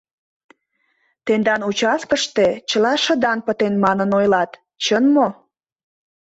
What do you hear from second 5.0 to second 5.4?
мо?